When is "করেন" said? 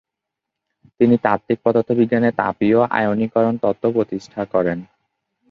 4.45-4.79